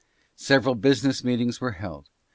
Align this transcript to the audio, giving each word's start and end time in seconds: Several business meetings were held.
Several 0.39 0.73
business 0.73 1.23
meetings 1.23 1.61
were 1.61 1.73
held. 1.73 2.09